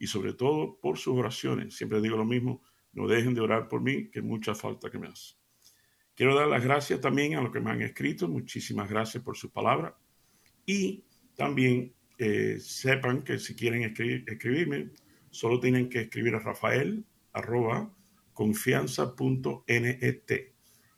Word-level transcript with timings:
y 0.00 0.08
sobre 0.08 0.32
todo 0.32 0.80
por 0.80 0.98
sus 0.98 1.16
oraciones. 1.16 1.76
Siempre 1.76 2.00
digo 2.00 2.16
lo 2.16 2.24
mismo, 2.24 2.62
no 2.92 3.06
dejen 3.06 3.34
de 3.34 3.42
orar 3.42 3.68
por 3.68 3.82
mí, 3.82 4.10
que 4.10 4.22
mucha 4.22 4.54
falta 4.56 4.90
que 4.90 4.98
me 4.98 5.06
hace. 5.06 5.34
Quiero 6.16 6.34
dar 6.34 6.48
las 6.48 6.64
gracias 6.64 7.00
también 7.00 7.36
a 7.36 7.42
los 7.42 7.52
que 7.52 7.60
me 7.60 7.70
han 7.70 7.82
escrito. 7.82 8.26
Muchísimas 8.26 8.90
gracias 8.90 9.22
por 9.22 9.36
su 9.36 9.52
palabra. 9.52 9.96
Y 10.64 11.04
también 11.36 11.94
eh, 12.18 12.56
sepan 12.60 13.22
que 13.22 13.38
si 13.38 13.54
quieren 13.54 13.82
escribirme, 14.26 14.90
solo 15.30 15.60
tienen 15.60 15.88
que 15.88 16.00
escribir 16.00 16.34
a 16.34 16.40
Rafael 16.40 17.04
arroba 17.32 17.94
confianza.net. 18.32 20.22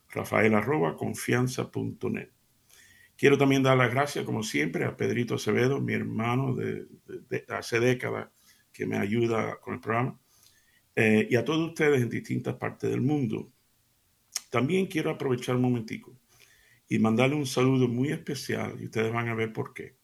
Rafael 0.09 0.55
arroba 0.55 0.95
confianza.net. 0.95 2.29
Quiero 3.17 3.37
también 3.37 3.63
dar 3.63 3.77
las 3.77 3.91
gracias, 3.91 4.25
como 4.25 4.43
siempre, 4.43 4.85
a 4.85 4.95
Pedrito 4.95 5.35
Acevedo, 5.35 5.81
mi 5.81 5.93
hermano 5.93 6.55
de, 6.55 6.87
hace 7.49 7.79
décadas 7.79 8.29
que 8.73 8.85
me 8.85 8.97
ayuda 8.97 9.59
con 9.61 9.75
el 9.75 9.79
programa, 9.79 10.19
eh, 10.95 11.27
y 11.29 11.35
a 11.35 11.45
todos 11.45 11.69
ustedes 11.69 12.01
en 12.01 12.09
distintas 12.09 12.55
partes 12.55 12.89
del 12.89 13.01
mundo. 13.01 13.51
También 14.49 14.87
quiero 14.87 15.11
aprovechar 15.11 15.55
un 15.55 15.61
momentico 15.61 16.15
y 16.87 16.99
mandarle 16.99 17.35
un 17.35 17.45
saludo 17.45 17.87
muy 17.87 18.09
especial, 18.09 18.75
y 18.79 18.85
ustedes 18.85 19.11
van 19.13 19.29
a 19.29 19.35
ver 19.35 19.53
por 19.53 19.73
qué. 19.73 19.95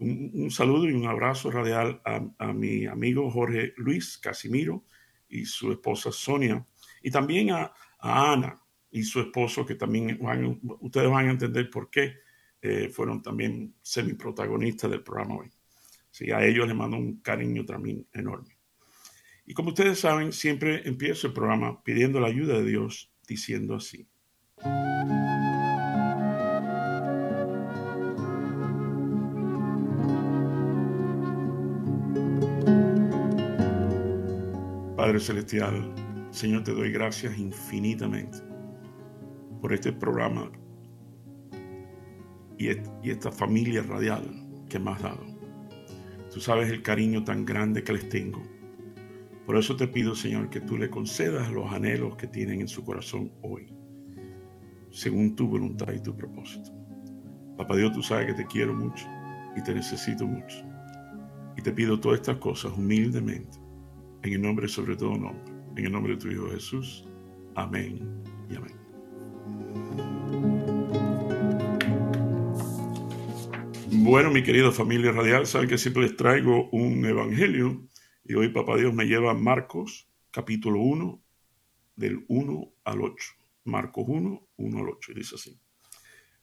Un, 0.00 0.50
saludo 0.50 0.88
y 0.88 0.92
un 0.92 1.06
abrazo 1.06 1.50
radial 1.50 2.00
a, 2.04 2.52
mi 2.52 2.86
amigo 2.86 3.30
Jorge 3.30 3.74
Luis 3.76 4.16
Casimiro 4.18 4.84
y 5.28 5.44
su 5.44 5.72
esposa 5.72 6.12
Sonia, 6.12 6.64
y 7.02 7.10
también 7.10 7.50
a, 7.50 7.72
Ana 8.00 8.62
y 8.90 9.02
su 9.02 9.20
esposo, 9.20 9.66
que 9.66 9.74
también 9.74 10.18
ustedes 10.80 11.10
van 11.10 11.28
a 11.28 11.30
entender 11.32 11.68
por 11.68 11.90
qué 11.90 12.14
eh, 12.62 12.88
fueron 12.90 13.22
también 13.22 13.74
semi-protagonistas 13.82 14.90
del 14.90 15.02
programa 15.02 15.36
hoy. 15.38 15.50
Sí, 16.18 16.32
a 16.32 16.44
ellos 16.44 16.66
les 16.66 16.74
mando 16.74 16.96
un 16.96 17.20
cariño 17.20 17.64
también 17.64 18.04
enorme. 18.12 18.58
Y 19.46 19.54
como 19.54 19.68
ustedes 19.68 20.00
saben, 20.00 20.32
siempre 20.32 20.82
empiezo 20.84 21.28
el 21.28 21.32
programa 21.32 21.80
pidiendo 21.84 22.18
la 22.18 22.26
ayuda 22.26 22.58
de 22.58 22.64
Dios, 22.64 23.12
diciendo 23.28 23.76
así. 23.76 24.08
Padre 34.96 35.20
Celestial, 35.20 35.94
Señor, 36.32 36.64
te 36.64 36.72
doy 36.72 36.90
gracias 36.90 37.38
infinitamente 37.38 38.38
por 39.60 39.72
este 39.72 39.92
programa 39.92 40.50
y, 42.58 42.70
esta 43.08 43.30
familia 43.30 43.82
radial 43.82 44.24
que 44.68 44.80
me 44.80 44.90
has 44.90 45.00
dado. 45.00 45.37
Tú 46.38 46.44
sabes 46.44 46.70
el 46.70 46.82
cariño 46.82 47.24
tan 47.24 47.44
grande 47.44 47.82
que 47.82 47.92
les 47.92 48.08
tengo. 48.08 48.40
Por 49.44 49.56
eso 49.56 49.74
te 49.74 49.88
pido, 49.88 50.14
Señor, 50.14 50.50
que 50.50 50.60
tú 50.60 50.78
le 50.78 50.88
concedas 50.88 51.50
los 51.50 51.72
anhelos 51.72 52.14
que 52.14 52.28
tienen 52.28 52.60
en 52.60 52.68
su 52.68 52.84
corazón 52.84 53.32
hoy, 53.42 53.74
según 54.92 55.34
tu 55.34 55.48
voluntad 55.48 55.92
y 55.92 56.00
tu 56.00 56.16
propósito. 56.16 56.70
Papá 57.56 57.74
Dios, 57.74 57.90
tú 57.90 58.04
sabes 58.04 58.26
que 58.26 58.34
te 58.34 58.46
quiero 58.46 58.72
mucho 58.72 59.04
y 59.56 59.62
te 59.64 59.74
necesito 59.74 60.28
mucho. 60.28 60.58
Y 61.56 61.62
te 61.62 61.72
pido 61.72 61.98
todas 61.98 62.20
estas 62.20 62.36
cosas 62.36 62.70
humildemente, 62.70 63.58
en 64.22 64.34
el 64.34 64.40
nombre 64.40 64.68
sobre 64.68 64.94
todo 64.94 65.18
nombre, 65.18 65.52
en 65.74 65.86
el 65.86 65.90
nombre 65.90 66.12
de 66.12 66.20
tu 66.20 66.28
Hijo 66.28 66.50
Jesús. 66.50 67.04
Amén 67.56 67.98
y 68.48 68.54
amén. 68.54 68.87
Bueno, 74.00 74.30
mi 74.30 74.44
querida 74.44 74.70
familia 74.70 75.10
radial, 75.10 75.44
saben 75.44 75.68
que 75.68 75.76
siempre 75.76 76.04
les 76.04 76.16
traigo 76.16 76.70
un 76.70 77.04
evangelio 77.04 77.84
y 78.24 78.34
hoy 78.34 78.48
Papá 78.48 78.76
Dios 78.76 78.94
me 78.94 79.06
lleva 79.06 79.34
Marcos 79.34 80.08
capítulo 80.30 80.80
1 80.80 81.20
del 81.96 82.24
1 82.28 82.74
al 82.84 83.02
8. 83.02 83.26
Marcos 83.64 84.04
1, 84.06 84.48
1 84.56 84.78
al 84.78 84.88
8 84.88 85.12
y 85.12 85.14
dice 85.16 85.34
así. 85.34 85.58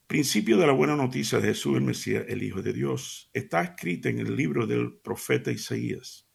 Principio 0.05 0.57
de 0.57 0.67
la 0.67 0.73
buena 0.73 0.97
noticia 0.97 1.39
de 1.39 1.47
Jesús 1.47 1.77
el 1.77 1.83
Mesías, 1.83 2.25
el 2.27 2.43
Hijo 2.43 2.61
de 2.61 2.73
Dios, 2.73 3.29
está 3.33 3.63
escrita 3.63 4.09
en 4.09 4.19
el 4.19 4.35
libro 4.35 4.67
del 4.67 4.97
profeta 4.97 5.49
Isaías. 5.49 6.27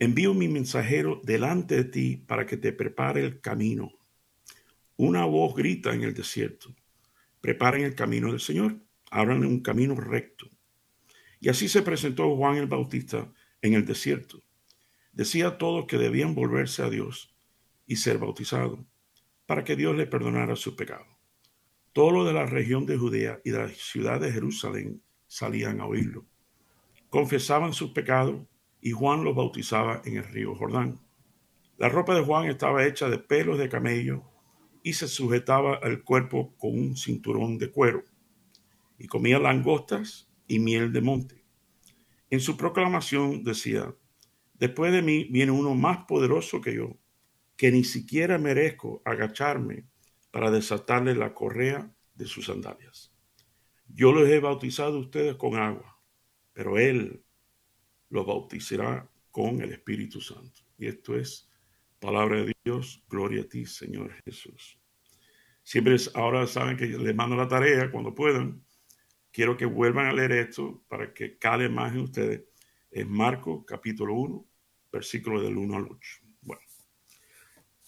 Envío 0.00 0.34
mi 0.34 0.48
mensajero 0.48 1.20
delante 1.22 1.76
de 1.76 1.84
ti 1.84 2.16
para 2.16 2.44
que 2.44 2.56
te 2.56 2.72
prepare 2.72 3.24
el 3.24 3.40
camino. 3.40 3.92
Una 4.96 5.24
voz 5.26 5.54
grita 5.54 5.94
en 5.94 6.02
el 6.02 6.12
desierto, 6.12 6.74
preparen 7.40 7.84
el 7.84 7.94
camino 7.94 8.32
del 8.32 8.40
Señor 8.40 8.87
abran 9.10 9.44
un 9.44 9.60
camino 9.60 9.94
recto. 9.94 10.48
Y 11.40 11.48
así 11.48 11.68
se 11.68 11.82
presentó 11.82 12.34
Juan 12.36 12.56
el 12.56 12.66
Bautista 12.66 13.32
en 13.62 13.74
el 13.74 13.84
desierto. 13.84 14.42
Decía 15.12 15.48
a 15.48 15.58
todos 15.58 15.86
que 15.86 15.98
debían 15.98 16.34
volverse 16.34 16.82
a 16.82 16.90
Dios 16.90 17.34
y 17.86 17.96
ser 17.96 18.18
bautizados 18.18 18.80
para 19.46 19.64
que 19.64 19.76
Dios 19.76 19.96
le 19.96 20.06
perdonara 20.06 20.56
su 20.56 20.76
pecado. 20.76 21.06
Todos 21.92 22.12
los 22.12 22.26
de 22.26 22.32
la 22.32 22.46
región 22.46 22.86
de 22.86 22.98
Judea 22.98 23.40
y 23.44 23.50
de 23.50 23.58
la 23.58 23.68
ciudad 23.68 24.20
de 24.20 24.30
Jerusalén 24.30 25.02
salían 25.26 25.80
a 25.80 25.86
oírlo. 25.86 26.26
Confesaban 27.08 27.72
sus 27.72 27.90
pecados 27.92 28.46
y 28.80 28.92
Juan 28.92 29.24
los 29.24 29.34
bautizaba 29.34 30.02
en 30.04 30.18
el 30.18 30.24
río 30.24 30.54
Jordán. 30.54 31.00
La 31.78 31.88
ropa 31.88 32.14
de 32.14 32.24
Juan 32.24 32.46
estaba 32.46 32.84
hecha 32.84 33.08
de 33.08 33.18
pelos 33.18 33.58
de 33.58 33.68
camello 33.68 34.22
y 34.82 34.92
se 34.92 35.08
sujetaba 35.08 35.76
al 35.76 36.02
cuerpo 36.02 36.54
con 36.58 36.78
un 36.78 36.96
cinturón 36.96 37.58
de 37.58 37.70
cuero 37.70 38.04
y 38.98 39.06
comía 39.06 39.38
langostas 39.38 40.28
y 40.46 40.58
miel 40.58 40.92
de 40.92 41.00
monte. 41.00 41.44
En 42.30 42.40
su 42.40 42.56
proclamación 42.56 43.44
decía, 43.44 43.94
después 44.54 44.92
de 44.92 45.02
mí 45.02 45.24
viene 45.30 45.52
uno 45.52 45.74
más 45.74 46.04
poderoso 46.06 46.60
que 46.60 46.74
yo, 46.74 46.98
que 47.56 47.70
ni 47.70 47.84
siquiera 47.84 48.38
merezco 48.38 49.02
agacharme 49.04 49.86
para 50.30 50.50
desatarle 50.50 51.14
la 51.14 51.32
correa 51.32 51.90
de 52.14 52.26
sus 52.26 52.46
sandalias. 52.46 53.12
Yo 53.86 54.12
los 54.12 54.28
he 54.28 54.40
bautizado 54.40 54.98
a 54.98 55.00
ustedes 55.00 55.36
con 55.36 55.56
agua, 55.56 55.98
pero 56.52 56.78
Él 56.78 57.24
los 58.10 58.26
bautizará 58.26 59.10
con 59.30 59.62
el 59.62 59.72
Espíritu 59.72 60.20
Santo. 60.20 60.62
Y 60.76 60.86
esto 60.86 61.16
es 61.16 61.48
palabra 61.98 62.44
de 62.44 62.52
Dios, 62.64 63.02
gloria 63.08 63.42
a 63.42 63.48
ti, 63.48 63.64
Señor 63.64 64.12
Jesús. 64.24 64.78
Siempre 65.62 65.96
ahora 66.14 66.46
saben 66.46 66.76
que 66.76 66.86
les 66.86 67.14
mando 67.14 67.36
la 67.36 67.48
tarea 67.48 67.90
cuando 67.90 68.14
puedan 68.14 68.64
quiero 69.38 69.56
que 69.56 69.66
vuelvan 69.66 70.06
a 70.06 70.12
leer 70.12 70.32
esto 70.32 70.82
para 70.88 71.14
que 71.14 71.38
cale 71.38 71.68
más 71.68 71.94
en 71.94 72.00
ustedes. 72.00 72.42
Es 72.90 73.06
Marcos 73.06 73.62
capítulo 73.64 74.14
1, 74.14 74.44
versículo 74.90 75.40
del 75.40 75.56
1 75.56 75.76
al 75.76 75.84
8. 75.84 75.96
Bueno, 76.40 76.62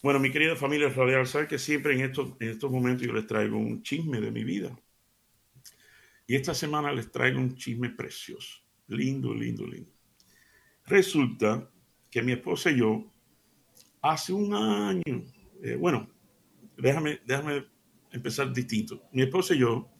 bueno 0.01 0.21
mi 0.21 0.31
querida 0.31 0.55
familia 0.55 0.89
radial, 0.91 1.27
saben 1.27 1.49
que 1.49 1.59
siempre 1.59 1.95
en 1.95 2.03
estos, 2.03 2.35
en 2.39 2.51
estos 2.51 2.71
momentos 2.71 3.05
yo 3.05 3.13
les 3.13 3.27
traigo 3.27 3.59
un 3.59 3.83
chisme 3.83 4.21
de 4.21 4.31
mi 4.31 4.45
vida. 4.45 4.81
Y 6.25 6.37
esta 6.37 6.55
semana 6.55 6.93
les 6.93 7.11
traigo 7.11 7.41
un 7.41 7.57
chisme 7.57 7.91
precioso. 7.91 8.61
Lindo, 8.87 9.35
lindo, 9.35 9.67
lindo. 9.67 9.91
Resulta 10.87 11.69
que 12.09 12.23
mi 12.23 12.31
esposa 12.31 12.71
y 12.71 12.77
yo, 12.77 13.13
hace 14.03 14.33
un 14.33 14.55
año, 14.55 15.25
eh, 15.65 15.75
bueno, 15.75 16.09
déjame, 16.77 17.19
déjame 17.27 17.67
empezar 18.13 18.53
distinto. 18.53 19.03
Mi 19.11 19.23
esposa 19.23 19.53
y 19.57 19.59
yo 19.59 19.91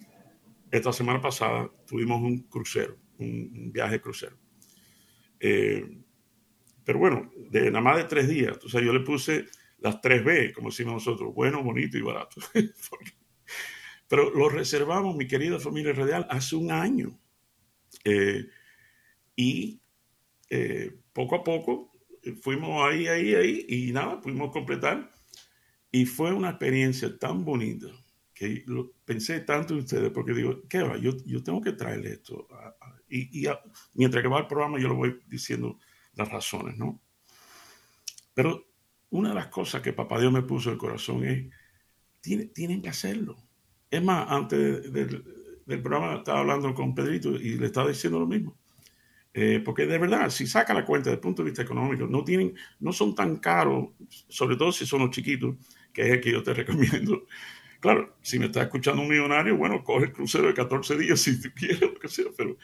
esta 0.71 0.93
semana 0.93 1.21
pasada 1.21 1.71
tuvimos 1.87 2.21
un 2.21 2.41
crucero, 2.49 2.97
un, 3.19 3.71
viaje 3.73 4.01
crucero. 4.01 4.37
Eh, 5.41 5.85
pero 6.85 6.99
bueno, 6.99 7.31
de 7.51 7.71
nada 7.71 7.81
más 7.81 7.97
de 7.97 8.05
tres 8.05 8.29
días. 8.29 8.53
Entonces 8.55 8.83
yo 8.83 8.93
le 8.93 9.01
puse 9.01 9.47
las 9.79 10.01
tres 10.01 10.25
B, 10.25 10.53
como 10.53 10.71
decimos 10.71 10.95
nosotros, 10.95 11.35
bueno, 11.35 11.63
bonito 11.63 11.97
y 11.97 12.03
barato. 12.03 12.41
pero 14.09 14.31
lo 14.31 14.49
reservamos, 14.49 15.17
mi 15.17 15.27
querida 15.27 15.59
familia 15.59 15.93
radial, 15.93 16.27
hace 16.31 16.57
un 16.57 16.71
año. 16.71 17.19
Eh, 18.05 18.47
y 19.37 19.81
eh, 20.51 20.93
poco 21.13 21.37
a 21.37 21.45
poco 21.45 21.91
fuimos 22.43 22.87
ahí, 22.89 23.07
ahí, 23.09 23.35
ahí, 23.35 23.67
y 23.69 23.93
nada, 23.93 24.21
pudimos 24.21 24.51
completar. 24.51 25.11
Y 25.93 26.07
fue 26.07 26.33
una 26.33 26.51
experiencia 26.51 27.19
tan 27.19 27.45
bonita, 27.45 27.89
que 28.41 28.65
pensé 29.05 29.41
tanto 29.41 29.75
en 29.75 29.81
ustedes 29.81 30.11
porque 30.13 30.33
digo, 30.33 30.63
¿qué 30.67 30.83
va? 30.83 30.97
Yo, 30.97 31.13
yo 31.27 31.43
tengo 31.43 31.61
que 31.61 31.73
traerle 31.73 32.13
esto. 32.15 32.49
y, 33.07 33.47
y 33.47 33.51
mientras 33.93 34.23
que 34.23 34.29
va 34.31 34.39
el 34.39 34.47
programa 34.47 34.81
yo 34.81 34.89
le 34.89 34.95
voy 34.95 35.21
diciendo 35.27 35.79
las 36.15 36.31
razones, 36.31 36.79
¿no? 36.79 37.03
Pero 38.33 38.67
una 39.11 39.29
de 39.29 39.35
las 39.35 39.49
cosas 39.49 39.83
que 39.83 39.93
papá 39.93 40.19
Dios 40.19 40.33
me 40.33 40.41
puso 40.41 40.71
en 40.71 40.73
el 40.73 40.79
corazón 40.79 41.23
es, 41.23 41.53
tienen, 42.23 42.81
que 42.81 42.89
hacerlo. 42.89 43.37
Es 43.91 44.03
más, 44.03 44.27
antes 44.31 44.91
del, 44.91 45.23
programa 45.67 46.15
estaba 46.15 46.41
hablando 46.41 46.73
con 46.73 46.95
Pedrito 46.95 47.33
y 47.33 47.59
le 47.59 47.67
estaba 47.67 47.91
diciendo 47.91 48.21
lo 48.21 48.27
mismo. 48.27 48.57
Eh, 49.35 49.61
porque 49.63 49.85
de 49.85 49.99
verdad, 49.99 50.31
si 50.31 50.47
saca 50.47 50.73
la 50.73 50.87
cuenta 50.87 51.11
desde 51.11 51.17
el 51.17 51.21
punto 51.21 51.43
de 51.43 51.51
vista 51.51 51.63
económico, 51.63 52.07
no, 52.07 52.25
tienen, 52.25 52.55
no 52.79 52.91
son 52.91 53.15
tan 53.15 53.37
caros, 53.37 53.91
sobre 54.29 54.57
todo 54.57 54.73
si 54.73 54.87
son 54.87 55.01
los 55.01 55.11
chiquitos, 55.11 55.57
que 55.93 56.03
es 56.03 56.09
el 56.13 56.21
que 56.23 56.33
yo 56.33 56.43
te 56.43 56.55
recomiendo. 56.65 57.27
Claro, 57.81 58.15
si 58.21 58.39
me 58.39 58.47
está 58.47 58.63
escuchando 58.63 59.01
un 59.01 59.09
millonario, 59.09 59.57
bueno, 59.57 59.83
coge 59.83 60.07
el 60.07 60.13
crucero 60.13 60.49
de 60.49 60.55
14 60.55 60.99
días 60.99 61.19
si 61.19 61.41
tú 61.41 61.49
quieres, 61.55 61.81
lo 61.81 61.95
que 61.95 62.09
sea, 62.09 62.27
pero, 62.37 62.57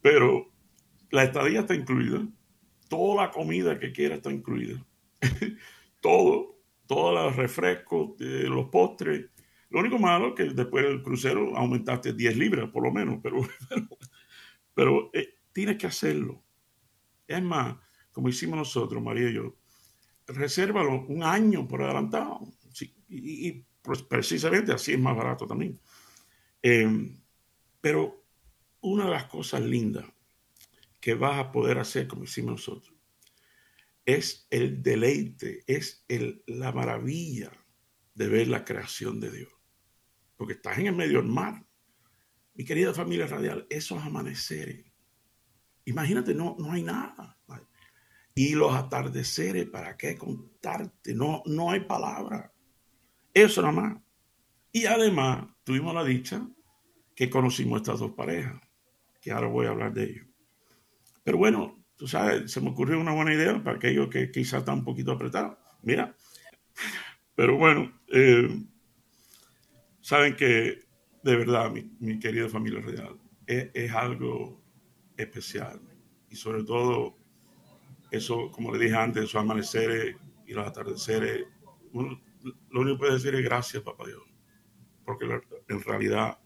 pero 0.00 0.52
la 1.10 1.24
estadía 1.24 1.60
está 1.60 1.74
incluida, 1.74 2.24
toda 2.88 3.26
la 3.26 3.30
comida 3.32 3.78
que 3.80 3.92
quiera 3.92 4.14
está 4.14 4.30
incluida, 4.30 4.84
todo, 6.00 6.56
todos 6.86 7.14
los 7.14 7.36
refrescos, 7.36 8.12
eh, 8.20 8.44
los 8.48 8.68
postres. 8.68 9.26
Lo 9.70 9.80
único 9.80 9.98
malo 9.98 10.28
es 10.28 10.34
que 10.34 10.44
después 10.54 10.84
del 10.84 11.02
crucero 11.02 11.56
aumentaste 11.56 12.12
10 12.12 12.36
libras, 12.36 12.70
por 12.70 12.84
lo 12.84 12.92
menos, 12.92 13.18
pero, 13.20 13.40
pero, 14.74 15.10
eh, 15.12 15.34
tienes 15.52 15.76
que 15.78 15.88
hacerlo. 15.88 16.44
Es 17.26 17.42
más, 17.42 17.76
como 18.12 18.28
hicimos 18.28 18.56
nosotros, 18.56 19.02
María 19.02 19.28
y 19.28 19.34
yo, 19.34 19.56
resérvalo 20.28 21.04
un 21.06 21.24
año 21.24 21.66
por 21.66 21.82
adelantado. 21.82 22.40
y, 23.08 23.64
precisamente 24.08 24.72
así 24.72 24.92
es 24.92 25.00
más 25.00 25.16
barato 25.16 25.46
también. 25.46 25.80
Em, 26.62 27.20
pero 27.80 28.24
una 28.80 29.04
de 29.04 29.10
las 29.10 29.24
cosas 29.24 29.62
lindas 29.62 30.04
que 31.00 31.14
vas 31.14 31.38
a 31.38 31.52
poder 31.52 31.78
hacer, 31.78 32.06
como 32.06 32.24
hicimos 32.24 32.52
nosotros, 32.52 32.94
es 34.04 34.46
el 34.50 34.82
deleite, 34.82 35.64
es 35.66 36.04
la 36.46 36.72
maravilla 36.72 37.52
de 38.14 38.28
ver 38.28 38.48
la 38.48 38.64
creación 38.64 39.20
de 39.20 39.30
Dios. 39.30 39.52
Porque 40.36 40.54
estás 40.54 40.78
en 40.78 40.86
el 40.88 40.96
medio 40.96 41.18
del 41.18 41.30
mar. 41.30 41.64
Mi 42.54 42.64
querida 42.64 42.94
familia 42.94 43.26
radial, 43.26 43.66
esos 43.70 44.02
amaneceres. 44.02 44.84
Imagínate, 45.84 46.34
no, 46.34 46.56
no 46.58 46.72
hay 46.72 46.82
nada. 46.82 47.38
Y 48.34 48.54
los 48.54 48.72
atardeceres, 48.72 49.66
¿para 49.66 49.96
qué 49.96 50.16
contarte? 50.16 51.12
No, 51.12 51.42
no 51.46 51.70
hay 51.70 51.80
palabra. 51.80 52.52
Eso 53.34 53.62
nada 53.62 53.72
más. 53.72 54.02
Y 54.72 54.86
además 54.86 55.46
tuvimos 55.64 55.94
la 55.94 56.04
dicha 56.04 56.46
que 57.14 57.30
conocimos 57.30 57.80
estas 57.80 58.00
dos 58.00 58.12
parejas, 58.12 58.60
que 59.20 59.32
ahora 59.32 59.48
voy 59.48 59.66
a 59.66 59.70
hablar 59.70 59.92
de 59.92 60.04
ellos. 60.04 60.26
Pero 61.24 61.38
bueno, 61.38 61.84
tú 61.96 62.06
sabes, 62.06 62.50
se 62.50 62.60
me 62.60 62.70
ocurrió 62.70 63.00
una 63.00 63.12
buena 63.12 63.34
idea 63.34 63.62
para 63.62 63.76
aquellos 63.76 64.08
que 64.08 64.30
quizás 64.30 64.60
están 64.60 64.78
un 64.78 64.84
poquito 64.84 65.12
apretados. 65.12 65.58
Mira, 65.82 66.14
pero 67.34 67.56
bueno, 67.56 67.92
eh, 68.08 68.48
saben 70.00 70.36
que 70.36 70.88
de 71.22 71.36
verdad, 71.36 71.70
mi, 71.98 72.18
querida 72.18 72.48
familia 72.48 72.80
real, 72.80 73.18
es, 73.46 73.92
algo 73.92 74.62
especial. 75.16 75.80
Y 76.30 76.36
sobre 76.36 76.64
todo, 76.64 77.18
eso, 78.10 78.50
como 78.50 78.72
le 78.72 78.84
dije 78.84 78.96
antes, 78.96 79.24
esos 79.24 79.40
amaneceres 79.40 80.16
y 80.46 80.52
los 80.52 80.66
atardeceres, 80.66 81.46
lo 82.70 82.80
único 82.80 82.96
que 82.96 82.98
puedo 82.98 83.14
decir 83.14 83.34
es 83.34 83.42
gracias, 83.42 83.82
papá 83.82 84.06
Dios, 84.06 84.22
porque 85.04 85.26
en 85.68 85.82
realidad 85.82 86.38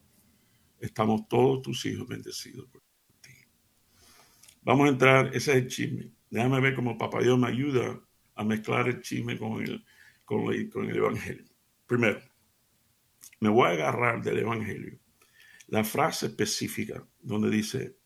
estamos 0.80 1.28
todos 1.28 1.62
tus 1.62 1.84
hijos 1.86 2.06
bendecidos 2.08 2.66
por 2.68 2.82
ti. 3.20 3.30
Vamos 4.62 4.86
a 4.86 4.90
entrar, 4.90 5.26
ese 5.28 5.52
es 5.52 5.56
el 5.58 5.68
chisme. 5.68 6.12
Déjame 6.30 6.60
ver 6.60 6.74
cómo 6.74 6.96
papá 6.96 7.20
Dios 7.20 7.38
me 7.38 7.48
ayuda 7.48 8.00
a 8.34 8.44
mezclar 8.44 8.88
el 8.88 9.00
chisme 9.00 9.38
con 9.38 9.62
el, 9.62 9.84
con 10.24 10.52
el, 10.52 10.70
con 10.70 10.88
el 10.88 10.96
Evangelio. 10.96 11.44
Primero, 11.86 12.20
me 13.40 13.48
voy 13.48 13.68
a 13.68 13.72
agarrar 13.72 14.22
del 14.22 14.38
Evangelio 14.38 14.98
la 15.68 15.84
frase 15.84 16.26
específica 16.26 17.06
donde 17.20 17.50
dice, 17.50 17.96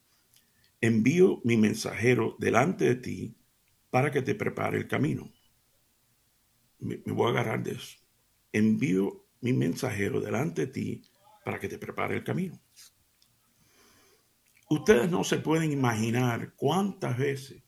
envío 0.81 1.41
mi 1.45 1.57
mensajero 1.57 2.37
delante 2.39 2.85
de 2.85 2.95
ti 2.97 3.37
para 3.91 4.11
que 4.11 4.23
te 4.23 4.35
prepare 4.35 4.79
el 4.79 4.87
camino 4.87 5.33
me, 6.79 6.97
voy 7.07 7.29
a 7.29 7.31
agarrar 7.31 7.63
de 7.63 7.73
eso. 7.73 7.99
Envío 8.53 9.27
mi 9.41 9.53
mensajero 9.53 10.21
delante 10.21 10.67
de 10.67 10.73
ti 10.73 11.03
para 11.45 11.59
que 11.59 11.69
te 11.69 11.79
prepare 11.79 12.17
el 12.17 12.25
camino. 12.25 12.59
Ustedes 14.69 15.11
no 15.11 15.23
se 15.23 15.39
pueden 15.39 15.71
imaginar 15.71 16.55
cuántas 16.57 17.17
veces, 17.17 17.63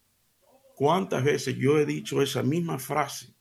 cuántas 0.74 1.22
veces 1.22 1.56
yo 1.56 1.78
he 1.78 1.86
dicho 1.86 2.20
esa 2.20 2.42
misma 2.42 2.78
frase. 2.78 3.34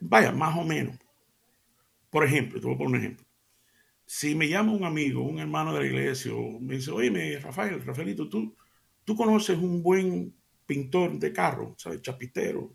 Vaya, 0.00 0.32
más 0.32 0.56
o 0.58 0.64
menos. 0.64 0.98
Por 2.10 2.24
ejemplo, 2.24 2.60
te 2.60 2.66
voy 2.66 2.74
a 2.74 2.78
poner 2.78 2.90
un 2.90 3.00
ejemplo. 3.00 3.26
Si 4.04 4.34
me 4.34 4.46
llama 4.46 4.72
un 4.72 4.84
amigo, 4.84 5.22
un 5.22 5.38
hermano 5.38 5.72
de 5.72 5.80
la 5.80 5.86
iglesia, 5.86 6.34
o 6.34 6.60
me 6.60 6.74
dice, 6.74 6.90
oye, 6.90 7.38
Rafael, 7.38 7.82
Rafaelito, 7.82 8.28
tú, 8.28 8.54
tú 9.04 9.16
conoces 9.16 9.56
un 9.56 9.82
buen 9.82 10.34
pintor 10.66 11.18
de 11.18 11.32
carro, 11.32 11.74
¿sabes? 11.78 12.02
Chapitero, 12.02 12.74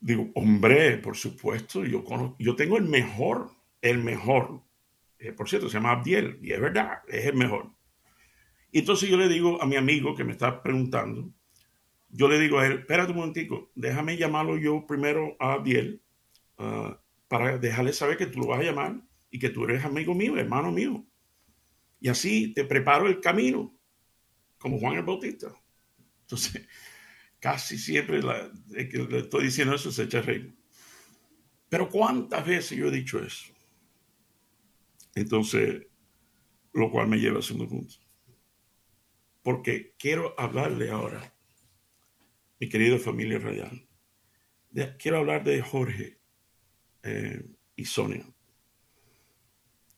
Digo, 0.00 0.30
hombre, 0.34 0.98
por 0.98 1.16
supuesto, 1.16 1.84
yo, 1.84 2.04
yo 2.38 2.56
tengo 2.56 2.76
el 2.76 2.84
mejor, 2.84 3.50
el 3.80 3.98
mejor. 3.98 4.62
Eh, 5.18 5.32
por 5.32 5.48
cierto, 5.48 5.68
se 5.68 5.74
llama 5.74 5.92
Abdiel, 5.92 6.38
y 6.42 6.52
es 6.52 6.60
verdad, 6.60 6.98
es 7.08 7.26
el 7.26 7.34
mejor. 7.34 7.70
Y 8.70 8.80
entonces 8.80 9.08
yo 9.08 9.16
le 9.16 9.28
digo 9.28 9.60
a 9.62 9.66
mi 9.66 9.76
amigo 9.76 10.14
que 10.14 10.24
me 10.24 10.32
está 10.32 10.62
preguntando, 10.62 11.32
yo 12.08 12.28
le 12.28 12.38
digo 12.38 12.58
a 12.58 12.66
él, 12.66 12.80
espérate 12.80 13.12
un 13.12 13.18
momentico, 13.18 13.70
déjame 13.74 14.16
llamarlo 14.16 14.56
yo 14.56 14.86
primero 14.86 15.36
a 15.38 15.54
Abdiel 15.54 16.02
ah, 16.58 17.00
para 17.28 17.58
dejarle 17.58 17.92
saber 17.92 18.16
que 18.16 18.26
tú 18.26 18.40
lo 18.40 18.48
vas 18.48 18.60
a 18.60 18.64
llamar 18.64 19.00
y 19.30 19.38
que 19.38 19.50
tú 19.50 19.64
eres 19.64 19.84
amigo 19.84 20.14
mío, 20.14 20.36
hermano 20.36 20.70
mío. 20.70 21.04
Y 22.00 22.08
así 22.08 22.52
te 22.54 22.64
preparo 22.64 23.06
el 23.06 23.20
camino, 23.20 23.76
como 24.58 24.78
Juan 24.78 24.96
el 24.96 25.02
Bautista. 25.02 25.48
Entonces, 26.22 26.66
casi 27.40 27.78
siempre 27.78 28.20
que 28.20 28.98
le 28.98 29.18
estoy 29.20 29.44
diciendo 29.44 29.74
eso 29.74 29.90
se 29.90 30.04
echa 30.04 30.22
reír. 30.22 30.56
Pero 31.68 31.88
¿cuántas 31.88 32.46
veces 32.46 32.78
yo 32.78 32.88
he 32.88 32.90
dicho 32.90 33.22
eso? 33.22 33.52
Entonces, 35.14 35.86
lo 36.72 36.90
cual 36.90 37.08
me 37.08 37.18
lleva 37.18 37.38
a 37.38 37.42
segundo 37.42 37.68
punto. 37.68 37.94
Porque 39.42 39.94
quiero 39.98 40.34
hablarle 40.38 40.90
ahora, 40.90 41.34
mi 42.60 42.68
querida 42.68 42.98
familia 42.98 43.38
radial, 43.38 43.86
quiero 44.98 45.18
hablar 45.18 45.44
de 45.44 45.62
Jorge 45.62 46.20
eh, 47.02 47.44
y 47.74 47.84
Sonia. 47.84 48.26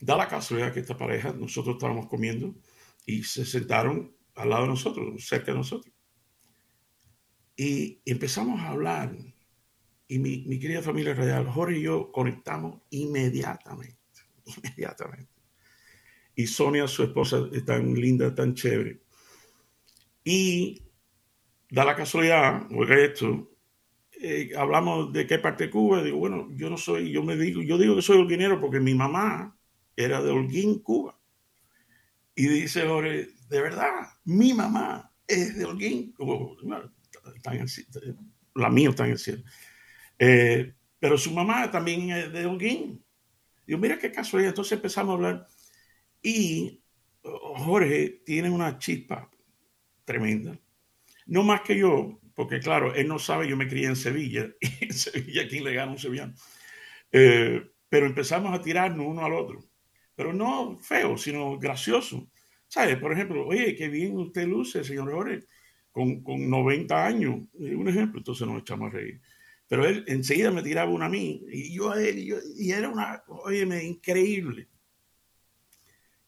Da 0.00 0.16
la 0.16 0.28
casualidad 0.28 0.72
que 0.72 0.80
esta 0.80 0.96
pareja, 0.96 1.32
nosotros 1.32 1.76
estábamos 1.76 2.06
comiendo 2.06 2.54
y 3.04 3.24
se 3.24 3.44
sentaron 3.44 4.14
al 4.36 4.50
lado 4.50 4.62
de 4.62 4.68
nosotros, 4.68 5.26
cerca 5.26 5.50
de 5.50 5.58
nosotros. 5.58 5.92
Y 7.58 8.00
empezamos 8.06 8.60
a 8.60 8.68
hablar. 8.68 9.12
Y 10.06 10.18
mi, 10.20 10.44
mi 10.46 10.60
querida 10.60 10.80
familia 10.80 11.12
radial, 11.12 11.48
Jorge 11.48 11.78
y 11.78 11.82
yo 11.82 12.12
conectamos 12.12 12.80
inmediatamente. 12.90 13.98
Inmediatamente. 14.46 15.32
Y 16.36 16.46
Sonia, 16.46 16.86
su 16.86 17.02
esposa, 17.02 17.48
es 17.52 17.64
tan 17.64 17.94
linda, 17.94 18.32
tan 18.32 18.54
chévere. 18.54 19.00
Y 20.22 20.84
da 21.68 21.84
la 21.84 21.96
casualidad, 21.96 22.70
oiga 22.70 22.96
esto, 22.96 23.50
eh, 24.20 24.52
hablamos 24.56 25.12
de 25.12 25.26
qué 25.26 25.40
parte 25.40 25.64
de 25.64 25.70
Cuba. 25.70 26.02
Digo, 26.02 26.18
bueno, 26.18 26.48
yo 26.52 26.70
no 26.70 26.76
soy, 26.76 27.10
yo 27.10 27.24
me 27.24 27.36
digo, 27.36 27.60
yo 27.60 27.76
digo 27.76 27.96
que 27.96 28.02
soy 28.02 28.18
holguinero 28.18 28.60
porque 28.60 28.78
mi 28.78 28.94
mamá 28.94 29.58
era 29.96 30.22
de 30.22 30.30
Holguín, 30.30 30.78
Cuba. 30.78 31.18
Y 32.36 32.46
dice 32.46 32.86
Jorge, 32.86 33.30
de 33.48 33.60
verdad, 33.60 34.06
mi 34.24 34.54
mamá 34.54 35.12
es 35.26 35.58
de 35.58 35.64
Holguín. 35.64 36.14
Como, 37.42 37.64
la 38.54 38.70
mía 38.70 38.90
está 38.90 39.04
en 39.04 39.12
el 39.12 39.18
cielo. 39.18 39.42
Eh, 40.18 40.74
pero 40.98 41.16
su 41.16 41.32
mamá 41.32 41.70
también 41.70 42.10
es 42.10 42.32
de 42.32 42.46
Holguín. 42.46 43.04
Digo, 43.66 43.78
mira 43.78 43.98
qué 43.98 44.08
es. 44.08 44.34
Entonces 44.34 44.72
empezamos 44.72 45.12
a 45.12 45.14
hablar. 45.14 45.46
Y 46.22 46.82
oh, 47.22 47.54
Jorge 47.56 48.22
tiene 48.24 48.50
una 48.50 48.78
chispa 48.78 49.30
tremenda. 50.04 50.58
No 51.26 51.42
más 51.42 51.60
que 51.60 51.78
yo, 51.78 52.20
porque 52.34 52.58
claro, 52.58 52.94
él 52.94 53.06
no 53.06 53.18
sabe, 53.18 53.48
yo 53.48 53.56
me 53.56 53.68
crié 53.68 53.86
en 53.86 53.96
Sevilla. 53.96 54.50
Y 54.60 54.84
en 54.86 54.92
Sevilla, 54.92 55.48
¿quién 55.48 55.64
le 55.64 55.74
gana 55.74 55.92
un 55.92 55.98
sevillano? 55.98 56.34
Eh, 57.12 57.62
pero 57.88 58.06
empezamos 58.06 58.52
a 58.52 58.62
tirarnos 58.62 59.06
uno 59.06 59.24
al 59.24 59.34
otro. 59.34 59.60
Pero 60.14 60.32
no 60.32 60.78
feo, 60.80 61.16
sino 61.16 61.58
gracioso. 61.58 62.28
¿Sabes? 62.66 62.98
Por 62.98 63.12
ejemplo, 63.12 63.46
oye, 63.46 63.74
qué 63.76 63.88
bien 63.88 64.16
usted 64.16 64.46
luce, 64.46 64.82
señor 64.82 65.12
Jorge 65.12 65.44
con, 65.98 66.22
con 66.22 66.48
90 66.48 67.06
años, 67.06 67.40
un 67.54 67.88
ejemplo, 67.88 68.20
entonces 68.20 68.46
nos 68.46 68.60
echamos 68.60 68.88
a 68.88 68.96
reír. 68.96 69.20
Pero 69.66 69.84
él 69.84 70.04
enseguida 70.06 70.52
me 70.52 70.62
tiraba 70.62 70.92
una 70.92 71.06
a 71.06 71.08
mí, 71.08 71.42
y 71.50 71.74
yo 71.74 71.90
a 71.90 72.00
él, 72.00 72.40
y, 72.56 72.70
era 72.70 72.88
una, 72.88 73.24
óyeme, 73.26 73.82
increíble. 73.82 74.68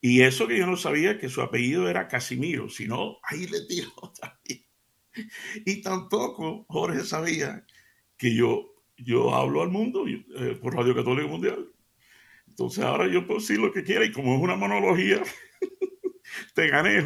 Y 0.00 0.22
eso 0.22 0.48
que 0.48 0.58
yo 0.58 0.66
no 0.66 0.76
sabía 0.76 1.18
que 1.18 1.28
su 1.28 1.40
apellido 1.40 1.88
era 1.88 2.08
Casimiro, 2.08 2.68
sino 2.68 3.18
ahí 3.22 3.46
le 3.46 3.64
tiró 3.66 3.92
también. 4.20 4.64
Y 5.64 5.82
tampoco 5.82 6.66
Jorge 6.68 7.04
sabía 7.04 7.64
que 8.16 8.34
yo, 8.34 8.74
yo 8.96 9.32
hablo 9.32 9.62
al 9.62 9.68
mundo 9.68 10.04
eh, 10.08 10.58
por 10.60 10.74
Radio 10.74 10.96
Católica 10.96 11.28
Mundial. 11.28 11.70
Entonces 12.48 12.82
ahora 12.82 13.06
yo 13.06 13.24
puedo 13.24 13.38
decir 13.38 13.58
lo 13.58 13.72
que 13.72 13.84
quiera 13.84 14.04
y 14.04 14.10
como 14.10 14.34
es 14.34 14.42
una 14.42 14.56
monología, 14.56 15.22
te 16.54 16.68
gané. 16.68 17.04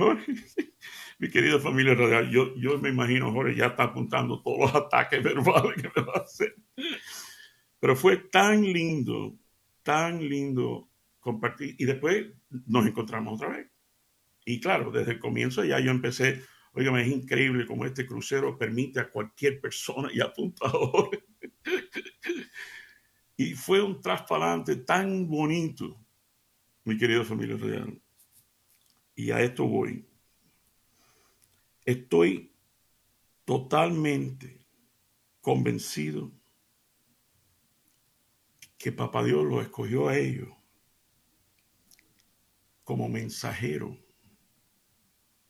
Mi 1.25 1.31
querida 1.31 1.59
familia 1.59 1.95
radial, 1.95 2.31
yo, 2.31 2.55
yo 2.57 2.79
me 2.79 2.91
imagino, 2.91 3.33
Jorge 3.33 3.57
ya 3.57 3.69
está 3.69 3.85
apuntando 3.85 4.43
todos 4.43 4.59
los 4.59 4.75
ataques 4.75 5.23
verbales 5.25 5.81
que 5.81 5.91
me 5.97 6.07
va 6.07 6.13
a 6.17 6.21
hacer. 6.21 6.55
Pero 7.81 7.97
fue 7.97 8.19
tan 8.19 8.61
lindo, 8.61 9.35
tan 9.83 10.23
lindo 10.29 10.91
compartir. 11.21 11.77
Y 11.79 11.87
después 11.87 12.27
nos 12.67 12.87
encontramos 12.87 13.41
otra 13.41 13.57
vez. 13.57 13.71
Y 14.45 14.61
claro, 14.61 14.91
desde 14.91 15.13
el 15.13 15.19
comienzo 15.19 15.65
ya 15.65 15.81
yo 15.81 15.91
empecé, 15.91 16.43
oigan, 16.75 16.99
es 16.99 17.09
increíble 17.09 17.65
cómo 17.65 17.87
este 17.87 18.05
crucero 18.05 18.59
permite 18.59 19.01
a 19.01 19.09
cualquier 19.09 19.63
persona 19.63 20.11
y 20.13 20.21
apuntador. 20.21 21.25
y 23.39 23.55
fue 23.55 23.81
un 23.81 23.99
traspalante 23.99 24.77
tan 24.77 25.27
bonito, 25.27 26.05
mi 26.85 26.99
querida 26.99 27.25
familia 27.25 27.57
real. 27.57 27.99
Y 29.15 29.31
a 29.31 29.41
esto 29.41 29.67
voy. 29.67 30.07
Estoy 31.85 32.55
totalmente 33.45 34.67
convencido 35.43 36.33
que 38.79 38.91
Papá 38.91 39.23
Dios 39.23 39.45
lo 39.45 39.61
escogió 39.61 40.09
a 40.09 40.17
ellos 40.17 40.49
como 42.85 43.09
mensajero 43.09 43.99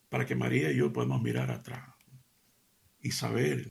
para 0.09 0.27
que 0.27 0.35
María 0.35 0.73
y 0.73 0.77
yo 0.77 0.93
podamos 0.93 1.23
mirar 1.23 1.51
atrás 1.53 1.95
y 3.01 3.13
saber 3.13 3.69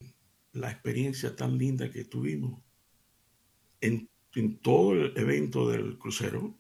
la 0.53 0.71
experiencia 0.71 1.35
tan 1.35 1.57
linda 1.57 1.91
que 1.91 2.05
tuvimos 2.05 2.61
en, 3.81 4.09
en 4.35 4.59
todo 4.59 4.93
el 4.93 5.17
evento 5.17 5.69
del 5.69 5.97
crucero, 5.97 6.57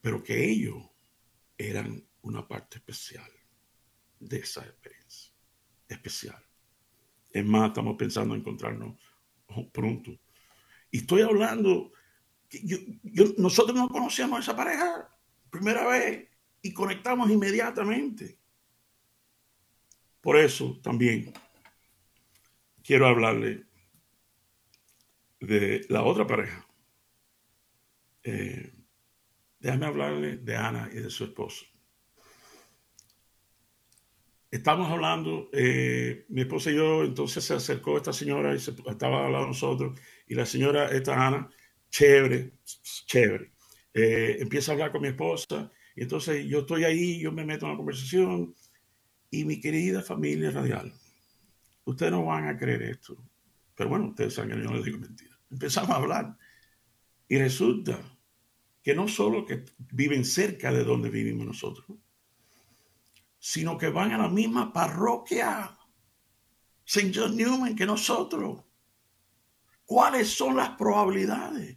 pero 0.00 0.22
que 0.22 0.48
ellos 0.48 0.76
eran 1.56 2.06
una 2.22 2.46
parte 2.46 2.78
especial 2.78 3.33
de 4.18 4.38
esa 4.38 4.64
experiencia, 4.64 5.32
especial. 5.88 6.42
Es 7.30 7.44
más, 7.44 7.68
estamos 7.68 7.96
pensando 7.96 8.34
en 8.34 8.40
encontrarnos 8.40 8.96
pronto. 9.72 10.18
Y 10.90 10.98
estoy 10.98 11.22
hablando, 11.22 11.92
nosotros 13.36 13.76
no 13.76 13.88
conocíamos 13.88 14.38
a 14.38 14.42
esa 14.42 14.56
pareja 14.56 15.08
primera 15.50 15.86
vez 15.86 16.28
y 16.62 16.72
conectamos 16.72 17.30
inmediatamente. 17.30 18.38
Por 20.20 20.36
eso 20.38 20.80
también 20.82 21.32
quiero 22.82 23.06
hablarle 23.06 23.66
de 25.40 25.84
la 25.88 26.02
otra 26.02 26.26
pareja. 26.26 26.66
Eh, 28.22 28.72
déjame 29.58 29.86
hablarle 29.86 30.36
de 30.38 30.56
Ana 30.56 30.88
y 30.92 30.96
de 30.96 31.10
su 31.10 31.24
esposo. 31.24 31.66
Estamos 34.54 34.88
hablando, 34.88 35.50
eh, 35.52 36.26
mi 36.28 36.42
esposa 36.42 36.70
y 36.70 36.76
yo, 36.76 37.02
entonces 37.02 37.42
se 37.42 37.54
acercó 37.54 37.96
esta 37.96 38.12
señora 38.12 38.54
y 38.54 38.58
estaba 38.58 39.24
hablando 39.24 39.48
nosotros, 39.48 39.98
y 40.28 40.36
la 40.36 40.46
señora, 40.46 40.90
esta 40.90 41.26
Ana, 41.26 41.50
chévere, 41.90 42.52
chévere, 43.04 43.52
eh, 43.92 44.36
empieza 44.38 44.70
a 44.70 44.74
hablar 44.74 44.92
con 44.92 45.02
mi 45.02 45.08
esposa, 45.08 45.72
y 45.96 46.02
entonces 46.02 46.46
yo 46.46 46.60
estoy 46.60 46.84
ahí, 46.84 47.18
yo 47.18 47.32
me 47.32 47.44
meto 47.44 47.66
en 47.66 47.72
la 47.72 47.76
conversación, 47.76 48.54
y 49.28 49.44
mi 49.44 49.60
querida 49.60 50.02
familia 50.02 50.52
radial, 50.52 50.92
ustedes 51.84 52.12
no 52.12 52.24
van 52.24 52.46
a 52.46 52.56
creer 52.56 52.82
esto, 52.82 53.16
pero 53.74 53.90
bueno, 53.90 54.10
ustedes 54.10 54.34
saben 54.34 54.52
que 54.52 54.62
yo 54.62 54.70
no 54.70 54.76
les 54.76 54.84
digo 54.84 54.98
mentira. 54.98 55.36
Empezamos 55.50 55.90
a 55.90 55.96
hablar, 55.96 56.38
y 57.26 57.38
resulta 57.38 57.98
que 58.80 58.94
no 58.94 59.08
solo 59.08 59.46
que 59.46 59.64
viven 59.92 60.24
cerca 60.24 60.72
de 60.72 60.84
donde 60.84 61.10
vivimos 61.10 61.44
nosotros, 61.44 61.98
sino 63.46 63.76
que 63.76 63.90
van 63.90 64.10
a 64.12 64.16
la 64.16 64.28
misma 64.30 64.72
parroquia, 64.72 65.76
St. 66.86 67.12
John 67.14 67.36
Newman, 67.36 67.76
que 67.76 67.84
nosotros. 67.84 68.64
¿Cuáles 69.84 70.30
son 70.30 70.56
las 70.56 70.70
probabilidades? 70.70 71.76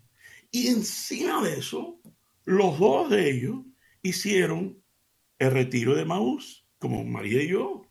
Y 0.50 0.70
encima 0.70 1.44
de 1.44 1.60
eso, 1.60 2.00
los 2.46 2.80
dos 2.80 3.10
de 3.10 3.30
ellos 3.30 3.66
hicieron 4.02 4.82
el 5.40 5.52
retiro 5.52 5.94
de 5.94 6.06
Maús, 6.06 6.66
como 6.80 7.04
María 7.04 7.44
y 7.44 7.50
yo. 7.50 7.82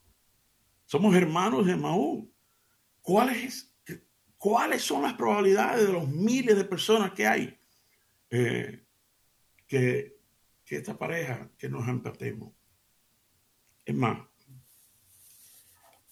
Somos 0.87 1.15
hermanos 1.15 1.67
de 1.67 1.77
Maús. 1.77 2.25
¿Cuáles, 3.03 3.77
¿Cuáles 4.39 4.81
son 4.81 5.03
las 5.03 5.13
probabilidades 5.13 5.87
de 5.87 5.93
los 5.93 6.09
miles 6.09 6.57
de 6.57 6.65
personas 6.65 7.13
que 7.13 7.27
hay 7.27 7.59
eh, 8.31 8.87
que, 9.67 10.17
que 10.65 10.77
esta 10.77 10.97
pareja, 10.97 11.51
que 11.59 11.69
nos 11.69 11.87
empatemos? 11.87 12.56
Es 13.87 13.95
más, 13.95 14.19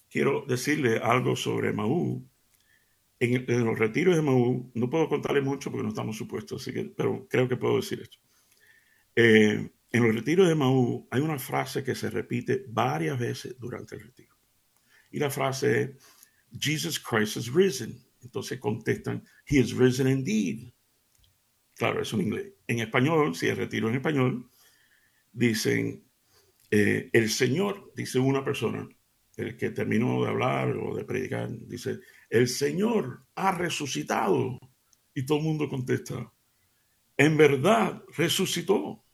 quiero 0.09 0.45
decirle 0.47 0.97
algo 0.97 1.35
sobre 1.35 1.73
Maú. 1.73 2.25
En, 3.19 3.45
los 3.65 3.77
retiros 3.77 4.15
de 4.15 4.21
Maú, 4.21 4.71
no 4.73 4.89
puedo 4.89 5.09
contarle 5.09 5.41
mucho 5.41 5.69
porque 5.69 5.83
no 5.83 5.89
estamos 5.89 6.15
supuestos, 6.15 6.61
así 6.61 6.73
que, 6.73 6.85
pero 6.85 7.27
creo 7.29 7.49
que 7.49 7.57
puedo 7.57 7.75
decir 7.75 8.01
esto. 8.01 8.17
Eh, 9.13 9.69
en 9.91 10.03
los 10.03 10.15
retiros 10.15 10.47
de 10.47 10.55
Maú 10.55 11.05
hay 11.11 11.19
una 11.19 11.37
frase 11.37 11.83
que 11.83 11.95
se 11.95 12.09
repite 12.09 12.65
varias 12.69 13.19
veces 13.19 13.59
durante 13.59 13.95
el 13.95 14.03
retiro. 14.03 14.35
Y 15.11 15.19
la 15.19 15.29
frase 15.29 15.81
es, 15.81 15.89
Jesus 16.57 16.97
Christ 16.97 17.35
is 17.35 17.53
risen. 17.53 18.01
Entonces 18.21 18.57
contestan, 18.57 19.21
He 19.45 19.59
is 19.59 19.75
risen 19.75 20.07
indeed. 20.07 20.71
Claro, 21.75 22.01
es 22.01 22.13
un 22.13 22.21
inglés. 22.21 22.53
En 22.67 22.79
español, 22.79 23.35
si 23.35 23.47
el 23.47 23.57
retiro 23.57 23.89
en 23.89 23.95
español, 23.95 24.49
dicen, 25.33 26.04
eh, 26.75 27.09
el 27.13 27.29
Señor, 27.29 27.93
dice 27.95 28.19
una 28.19 28.43
persona, 28.43 28.85
el 29.37 29.55
que 29.55 29.69
terminó 29.69 30.21
de 30.23 30.29
hablar 30.29 30.75
o 30.75 30.93
de 30.93 31.05
predicar, 31.05 31.49
dice, 31.49 31.99
el 32.29 32.49
Señor 32.49 33.25
ha 33.35 33.51
resucitado. 33.53 34.59
Y 35.13 35.25
todo 35.25 35.37
el 35.37 35.45
mundo 35.45 35.69
contesta, 35.69 36.33
en 37.15 37.37
verdad 37.37 38.03
resucitó. 38.17 39.05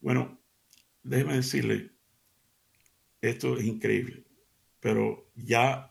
Bueno, 0.00 0.38
déjeme 1.02 1.36
decirle, 1.36 1.92
esto 3.22 3.56
es 3.56 3.64
increíble, 3.64 4.26
pero 4.78 5.30
ya 5.34 5.90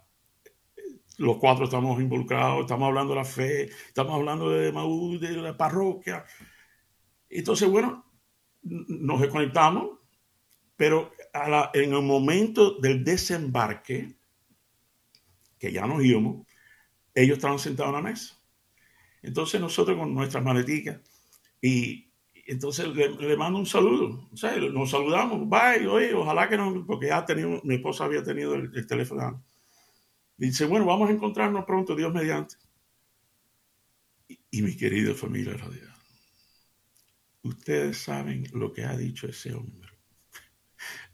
los 1.18 1.38
cuatro 1.38 1.66
estamos 1.66 2.00
involucrados, 2.00 2.62
estamos 2.62 2.88
hablando 2.88 3.14
de 3.14 3.20
la 3.20 3.26
fe, 3.26 3.64
estamos 3.64 4.14
hablando 4.14 4.52
de 4.52 4.72
Maú, 4.72 5.18
de 5.18 5.32
la 5.32 5.58
parroquia. 5.58 6.24
Entonces, 7.28 7.68
bueno, 7.68 8.09
nos 8.64 9.22
desconectamos, 9.22 10.00
pero 10.76 11.12
en 11.74 11.94
el 11.94 12.02
momento 12.02 12.80
del 12.80 13.04
desembarque, 13.04 14.16
que 15.58 15.72
ya 15.72 15.86
nos 15.86 16.04
íbamos, 16.04 16.48
ellos 17.14 17.38
estaban 17.38 17.60
sentados 17.60 17.90
en 17.90 18.04
la 18.04 18.10
mesa. 18.10 18.40
Entonces 19.22 19.60
nosotros 19.60 19.98
con 19.98 20.14
nuestras 20.14 20.44
maleticas 20.44 21.00
y 21.62 22.10
entonces 22.50 22.88
le, 22.88 23.38
mando 23.38 23.60
un 23.60 23.68
saludo, 23.68 24.28
nos 24.72 24.90
saludamos, 24.90 25.48
bye, 25.48 25.86
oye, 25.88 26.16
ojalá 26.16 26.50
que 26.50 26.58
no, 26.58 26.84
porque 26.88 27.08
ya 27.08 27.24
tenido, 27.24 27.62
mi 27.64 27.76
esposa 27.76 28.06
había 28.06 28.24
tenido 28.24 28.56
el, 28.56 28.88
teléfono. 28.88 29.44
Dice, 30.36 30.66
bueno, 30.66 30.88
vamos 30.88 31.10
a 31.10 31.14
encontrarnos 31.14 31.66
pronto, 31.66 31.96
Dios 31.96 32.12
mediante. 32.12 32.56
Y, 34.50 34.64
mi 34.64 34.76
querida 34.76 35.14
familia 35.14 35.54
radial, 35.54 35.94
Ustedes 37.44 37.98
saben 37.98 38.48
lo 38.54 38.74
que 38.74 38.84
ha 38.84 38.98
dicho 38.98 39.28
ese 39.28 39.54
hombre, 39.54 39.90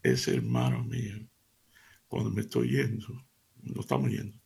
ese 0.01 0.35
hermano 0.35 0.83
mío, 0.83 1.27
cuando 2.07 2.31
me 2.31 2.41
estoy 2.41 2.69
yendo, 2.69 3.07
no 3.61 3.81
estamos 3.81 4.09
yendo. 4.09 4.37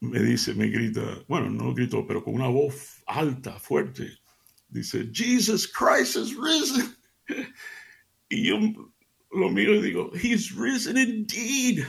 Me 0.00 0.20
dice, 0.20 0.54
me 0.54 0.68
grita, 0.68 1.24
bueno, 1.28 1.50
no 1.50 1.74
gritó, 1.74 2.06
pero 2.06 2.22
con 2.22 2.34
una 2.34 2.48
voz 2.48 3.02
alta, 3.06 3.58
fuerte. 3.58 4.18
Dice, 4.68 5.10
Jesus 5.12 5.66
Christ 5.66 6.16
is 6.16 6.36
risen. 6.36 6.96
Y 8.28 8.48
yo 8.48 8.58
lo 9.30 9.50
miro 9.50 9.74
y 9.74 9.82
digo, 9.82 10.10
He's 10.14 10.50
risen 10.54 10.96
indeed. 10.96 11.84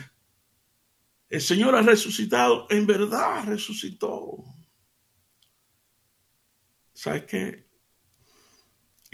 El 1.29 1.41
Señor 1.41 1.75
ha 1.75 1.81
resucitado, 1.81 2.67
en 2.69 2.85
verdad 2.85 3.45
resucitó. 3.45 4.43
¿Sabes 6.93 7.23
qué? 7.25 7.64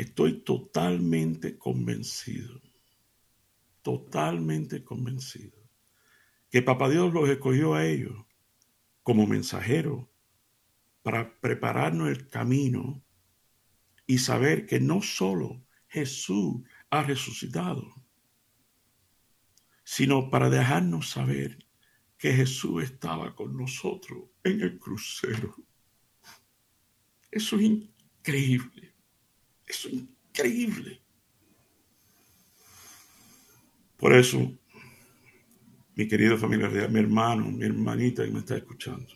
Estoy 0.01 0.41
totalmente 0.41 1.59
convencido, 1.59 2.59
totalmente 3.83 4.83
convencido, 4.83 5.55
que 6.49 6.63
Papá 6.63 6.89
Dios 6.89 7.13
los 7.13 7.29
escogió 7.29 7.75
a 7.75 7.85
ellos 7.85 8.25
como 9.03 9.27
mensajeros 9.27 10.07
para 11.03 11.39
prepararnos 11.39 12.09
el 12.09 12.27
camino 12.29 13.03
y 14.07 14.17
saber 14.17 14.65
que 14.65 14.79
no 14.79 15.03
solo 15.03 15.63
Jesús 15.87 16.63
ha 16.89 17.03
resucitado, 17.03 17.87
sino 19.83 20.31
para 20.31 20.49
dejarnos 20.49 21.11
saber 21.11 21.67
que 22.17 22.33
Jesús 22.33 22.85
estaba 22.85 23.35
con 23.35 23.55
nosotros 23.55 24.29
en 24.43 24.61
el 24.61 24.79
crucero. 24.79 25.55
Eso 27.29 27.57
es 27.57 27.61
increíble. 27.61 28.90
Es 29.71 29.85
increíble. 29.85 31.01
Por 33.95 34.13
eso, 34.13 34.51
mi 35.95 36.09
querida 36.09 36.35
familia 36.35 36.67
mi 36.89 36.99
hermano, 36.99 37.49
mi 37.49 37.63
hermanita 37.63 38.25
que 38.25 38.31
me 38.31 38.39
está 38.39 38.57
escuchando, 38.57 39.07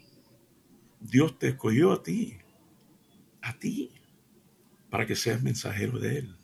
Dios 1.01 1.37
te 1.37 1.49
escogió 1.49 1.91
a 1.91 2.01
ti, 2.01 2.37
a 3.41 3.59
ti, 3.59 3.91
para 4.89 5.05
que 5.05 5.17
seas 5.17 5.43
mensajero 5.43 5.99
de 5.99 6.19
Él. 6.19 6.37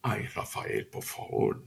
Ay, 0.00 0.26
Rafael, 0.28 0.86
por 0.86 1.04
favor, 1.04 1.62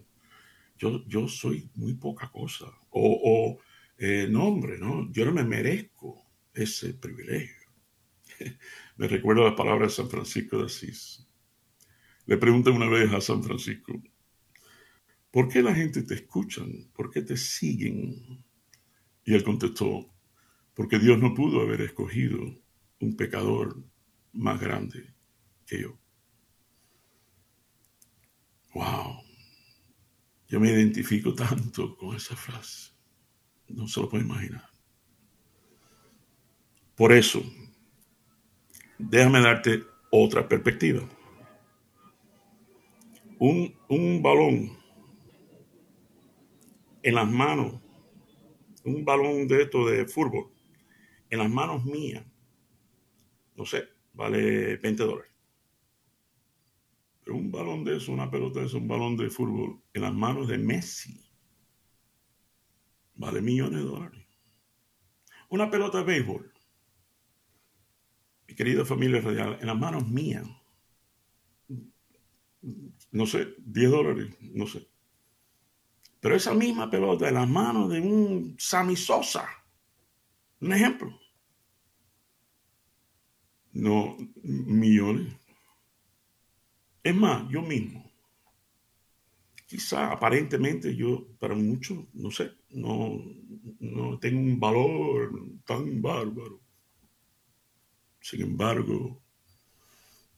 yo, 0.75 1.05
yo 1.07 1.27
soy 1.27 1.69
muy 1.75 1.93
poca 1.93 2.31
cosa. 2.31 2.65
O, 2.89 3.21
o 3.23 3.59
eh, 3.99 4.27
no, 4.27 4.47
hombre, 4.47 4.79
no, 4.79 5.11
yo 5.11 5.23
no 5.23 5.33
me 5.33 5.43
merezco 5.43 6.25
ese 6.51 6.95
privilegio. 6.95 7.67
Me 8.97 9.07
recuerdo 9.07 9.43
las 9.43 9.55
palabras 9.55 9.91
de 9.91 9.95
San 9.95 10.09
Francisco 10.09 10.57
de 10.57 10.65
Asís. 10.65 11.27
Le 12.25 12.37
pregunté 12.37 12.71
una 12.71 12.89
vez 12.89 13.13
a 13.13 13.21
San 13.21 13.43
Francisco, 13.43 13.93
¿por 15.31 15.47
qué 15.47 15.61
la 15.61 15.73
gente 15.73 16.01
te 16.01 16.15
escucha? 16.15 16.63
¿Por 16.93 17.11
qué 17.11 17.21
te 17.21 17.37
siguen? 17.37 18.43
Y 19.23 19.33
él 19.33 19.43
contestó, 19.43 20.13
porque 20.73 20.99
Dios 20.99 21.19
no 21.19 21.33
pudo 21.33 21.61
haber 21.61 21.81
escogido 21.81 22.39
un 22.99 23.15
pecador 23.15 23.83
más 24.33 24.59
grande 24.59 25.13
que 25.65 25.81
yo. 25.81 25.99
Wow. 28.73 29.21
Yo 30.47 30.59
me 30.59 30.71
identifico 30.71 31.33
tanto 31.33 31.95
con 31.97 32.15
esa 32.15 32.35
frase. 32.35 32.91
No 33.67 33.87
se 33.87 33.99
lo 33.99 34.09
puede 34.09 34.23
imaginar. 34.23 34.69
Por 36.95 37.11
eso, 37.11 37.43
déjame 38.97 39.41
darte 39.41 39.83
otra 40.11 40.47
perspectiva. 40.47 41.01
Un, 43.39 43.75
un 43.87 44.21
balón 44.21 44.77
en 47.03 47.15
las 47.15 47.29
manos, 47.29 47.79
un 48.83 49.05
balón 49.05 49.47
de 49.47 49.63
esto 49.63 49.85
de 49.85 50.05
fútbol, 50.05 50.51
en 51.29 51.39
las 51.39 51.49
manos 51.49 51.85
mías, 51.85 52.25
no 53.55 53.65
sé, 53.65 53.83
vale 54.13 54.77
20 54.77 55.03
dólares. 55.03 55.31
Pero 57.23 57.37
un 57.37 57.51
balón 57.51 57.83
de 57.83 57.97
eso, 57.97 58.11
una 58.11 58.31
pelota 58.31 58.61
de 58.61 58.67
eso, 58.67 58.77
un 58.77 58.87
balón 58.87 59.17
de 59.17 59.29
fútbol 59.29 59.81
en 59.93 60.01
las 60.01 60.13
manos 60.13 60.47
de 60.47 60.57
Messi, 60.57 61.29
vale 63.15 63.41
millones 63.41 63.79
de 63.79 63.85
dólares. 63.85 64.25
Una 65.49 65.69
pelota 65.69 65.99
de 65.99 66.03
béisbol, 66.03 66.51
mi 68.47 68.55
querida 68.55 68.85
familia 68.85 69.21
radial, 69.21 69.57
en 69.59 69.67
las 69.67 69.77
manos 69.77 70.07
mías, 70.07 70.47
no 73.11 73.25
sé, 73.25 73.55
10 73.59 73.91
dólares, 73.91 74.35
no 74.41 74.67
sé. 74.67 74.87
Pero 76.19 76.35
esa 76.35 76.53
misma 76.53 76.89
pelota 76.89 77.27
en 77.27 77.35
las 77.35 77.47
manos 77.47 77.89
de 77.89 77.99
un 78.01 78.55
Sammy 78.57 78.95
Sosa, 78.95 79.47
un 80.59 80.73
ejemplo, 80.73 81.17
no 83.73 84.17
millones. 84.43 85.33
Es 87.03 87.15
más, 87.15 87.47
yo 87.49 87.61
mismo. 87.61 88.03
Quizá 89.67 90.11
aparentemente 90.11 90.95
yo, 90.95 91.27
para 91.39 91.53
muchos, 91.53 91.99
no 92.13 92.31
sé, 92.31 92.51
no, 92.69 93.21
no 93.79 94.17
tengo 94.19 94.39
un 94.39 94.59
valor 94.59 95.31
tan 95.65 96.01
bárbaro. 96.01 96.59
Sin 98.29 98.41
embargo, 98.41 99.23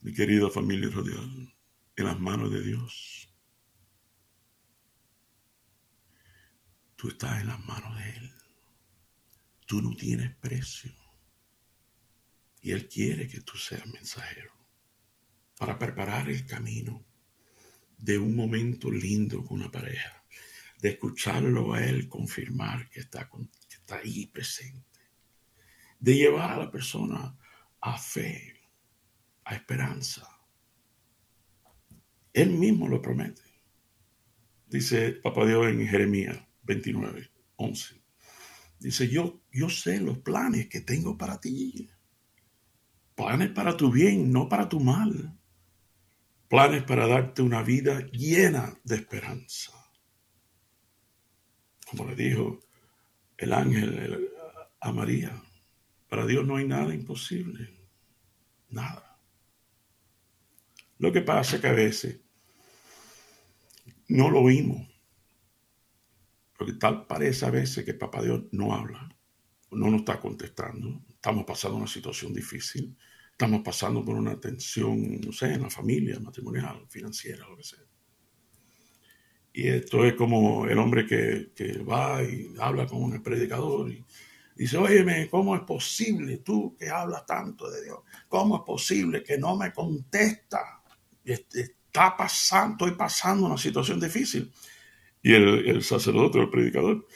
mi 0.01 0.13
querida 0.13 0.47
familia 0.51 0.91
radial, 0.91 1.55
en 1.95 2.05
las 2.05 2.19
manos 2.19 2.51
de 2.51 2.61
Dios, 2.61 3.27
tú 6.95 7.07
estás 7.07 7.41
en 7.41 7.47
las 7.47 7.59
manos 7.65 7.97
de 7.97 8.09
Él. 8.11 8.31
Tú 9.65 9.81
no 9.81 9.95
tienes 9.95 10.35
precio. 10.35 10.93
Y 12.61 12.73
Él 12.73 12.87
quiere 12.87 13.27
que 13.27 13.41
tú 13.41 13.57
seas 13.57 13.87
mensajero 13.87 14.53
para 15.57 15.79
preparar 15.79 16.29
el 16.29 16.45
camino 16.45 17.03
de 17.97 18.19
un 18.19 18.35
momento 18.35 18.91
lindo 18.91 19.43
con 19.43 19.61
una 19.61 19.71
pareja, 19.71 20.23
de 20.79 20.89
escucharlo 20.89 21.73
a 21.73 21.83
Él 21.83 22.07
confirmar 22.07 22.87
que 22.91 22.99
está, 22.99 23.27
que 23.27 23.75
está 23.77 23.97
ahí 23.97 24.27
presente, 24.27 24.99
de 25.99 26.13
llevar 26.13 26.51
a 26.51 26.65
la 26.65 26.69
persona 26.69 27.35
a 27.81 27.97
fe, 27.97 28.55
a 29.45 29.55
esperanza. 29.55 30.27
Él 32.33 32.51
mismo 32.51 32.87
lo 32.87 33.01
promete. 33.01 33.41
Dice 34.67 35.13
Papá 35.13 35.45
Dios 35.45 35.67
en 35.67 35.87
Jeremías 35.87 36.37
29, 36.63 37.31
11. 37.55 38.01
Dice, 38.79 39.09
yo, 39.09 39.41
yo 39.51 39.69
sé 39.69 39.99
los 39.99 40.19
planes 40.19 40.67
que 40.67 40.81
tengo 40.81 41.17
para 41.17 41.39
ti 41.39 41.89
planes 43.19 43.49
para 43.49 43.75
tu 43.75 43.91
bien, 43.91 44.31
no 44.31 44.47
para 44.47 44.69
tu 44.69 44.79
mal. 44.79 45.37
Planes 46.47 46.83
para 46.83 47.05
darte 47.05 47.41
una 47.41 47.61
vida 47.63 47.99
llena 48.11 48.79
de 48.85 48.95
esperanza. 48.95 49.73
Como 51.89 52.05
le 52.05 52.15
dijo 52.15 52.61
el 53.37 53.51
ángel 53.51 54.31
a 54.79 54.91
María, 54.93 55.43
para 56.09 56.25
Dios 56.25 56.45
no 56.45 56.57
hay 56.57 56.65
nada 56.65 56.93
imposible. 56.93 57.69
Nada. 58.69 59.17
Lo 60.97 61.11
que 61.11 61.21
pasa 61.21 61.55
es 61.55 61.61
que 61.61 61.67
a 61.67 61.73
veces 61.73 62.19
no 64.09 64.29
lo 64.29 64.41
oímos. 64.41 64.87
Porque 66.57 66.73
tal 66.73 67.07
parece 67.07 67.45
a 67.45 67.51
veces 67.51 67.85
que 67.85 67.93
Papá 67.93 68.21
Dios 68.21 68.43
no 68.51 68.73
habla, 68.73 69.07
no 69.71 69.89
nos 69.89 70.01
está 70.01 70.19
contestando. 70.19 71.01
Estamos 71.09 71.45
pasando 71.45 71.77
una 71.77 71.87
situación 71.87 72.33
difícil 72.33 72.97
estamos 73.39 73.61
pasando 73.61 74.03
por 74.03 74.17
una 74.17 74.37
tensión, 74.37 75.21
no 75.21 75.31
sé, 75.31 75.53
en 75.53 75.61
la 75.61 75.69
familia, 75.69 76.19
matrimonial, 76.19 76.85
financiera, 76.89 77.47
lo 77.47 77.55
que 77.55 77.63
sea. 77.63 77.79
Y 79.53 79.69
esto 79.69 80.03
es 80.03 80.13
como 80.15 80.67
el 80.67 80.77
hombre 80.77 81.07
que, 81.07 81.53
que 81.55 81.77
va 81.77 82.21
y 82.21 82.53
habla 82.59 82.85
con 82.85 83.01
un 83.01 83.23
predicador 83.23 83.93
y 83.93 84.03
dice, 84.63 84.77
óyeme, 84.77 85.29
¿cómo 85.29 85.55
es 85.55 85.61
posible 85.61 86.39
tú 86.39 86.75
que 86.77 86.89
hablas 86.89 87.25
tanto 87.25 87.71
de 87.71 87.81
Dios? 87.85 87.99
¿Cómo 88.27 88.57
es 88.57 88.63
posible 88.65 89.23
que 89.23 89.37
no 89.37 89.55
me 89.55 89.71
contesta? 89.71 90.83
Está 91.23 92.17
pasando, 92.17 92.73
estoy 92.73 92.97
pasando 92.97 93.45
una 93.45 93.57
situación 93.57 94.01
difícil. 94.01 94.51
Y 95.21 95.33
el, 95.33 95.81
sacerdote 95.81 96.39
el 96.39 96.49
predicador 96.49 97.07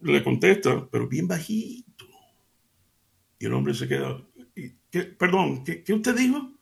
le 0.00 0.22
contesta, 0.22 0.86
pero 0.90 1.08
bien 1.08 1.26
bajito. 1.26 2.06
Y 3.38 3.46
el 3.46 3.54
hombre 3.54 3.72
se 3.72 3.88
queda, 3.88 4.22
perdón, 5.18 5.64
¿qué, 5.64 5.90
usted 5.90 6.14
dijo? 6.14 6.52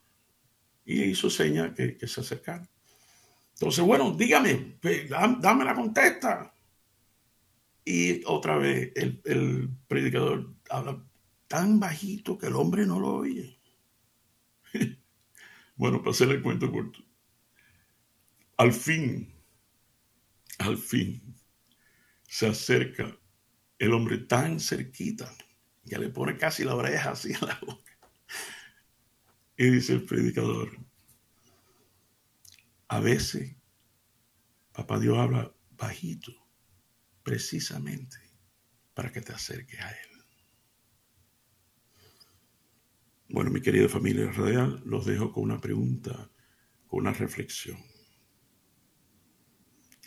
Y 0.85 1.03
hizo 1.03 1.29
seña 1.29 1.75
que, 1.75 1.99
se 2.07 2.21
acercara. 2.21 2.71
Entonces, 3.55 3.85
bueno, 3.85 4.13
dígame, 4.13 4.79
dame 5.41 5.65
la 5.65 5.75
contesta. 5.75 6.52
Y 7.85 8.23
otra 8.27 8.59
vez 8.59 8.93
el, 8.95 9.21
el, 9.25 9.71
predicador 9.89 10.55
habla 10.71 11.05
tan 11.49 11.81
bajito 11.81 12.39
que 12.39 12.47
el 12.47 12.57
hombre 12.57 12.87
no 12.87 13.01
lo 13.01 13.15
oye. 13.15 13.59
bueno, 15.77 16.03
para 16.03 16.33
el 16.33 16.43
cuento 16.43 16.71
corto. 16.71 17.01
Al 18.57 18.73
fin, 18.73 19.35
al 20.59 20.79
fin, 20.79 21.35
se 22.29 22.47
acerca 22.47 23.19
el 23.79 23.93
hombre 23.93 24.19
tan 24.19 24.61
cerquita 24.61 25.35
que 25.89 25.99
le 25.99 26.09
pone 26.09 26.37
casi 26.37 26.63
la 26.63 26.77
oreja 26.77 27.11
así 27.11 27.33
en 27.33 27.47
la 27.49 27.59
boca. 27.67 27.93
Y 29.57 29.71
dice 29.71 29.95
el 29.95 30.05
predicador, 30.05 30.79
a 32.89 33.01
veces 33.01 33.57
Papá 34.73 34.99
Dios 34.99 35.19
habla 35.19 35.53
bajito, 35.77 36.33
precisamente 37.23 38.17
para 38.95 39.11
que 39.11 39.21
te 39.21 39.33
acerques 39.33 39.81
a 39.81 39.91
Él. 39.91 40.13
Bueno, 43.29 43.51
mi 43.51 43.63
querida 43.63 43.89
familia 43.89 44.31
radial, 44.31 44.83
los 44.85 45.07
dejo 45.07 45.33
con 45.33 45.45
una 45.45 45.59
pregunta, 45.59 46.31
con 46.87 47.01
una 47.01 47.15
reflexión. 47.15 47.79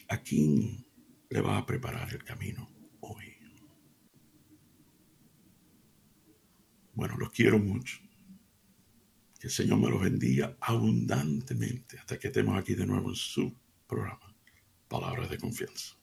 ¿A 0.10 0.18
quién 0.22 0.86
le 1.30 1.42
vas 1.42 1.64
a 1.64 1.66
preparar 1.66 2.14
el 2.14 2.24
camino 2.24 2.70
hoy? 3.00 3.36
Bueno, 6.94 7.18
los 7.18 7.32
quiero 7.32 7.58
mucho. 7.58 7.98
Que 9.40 9.48
el 9.48 9.54
Señor 9.54 9.80
me 9.80 9.90
los 9.90 10.02
bendiga 10.02 10.56
abundantemente 10.62 11.98
hasta 11.98 12.20
que 12.20 12.28
estemos 12.28 12.58
aquí 12.58 12.76
de 12.76 12.86
nuevo 12.86 13.10
en 13.10 13.16
su 13.16 13.54
programa, 13.88 14.36
palabras 14.88 15.30
de 15.32 15.40
confianza. 15.40 15.96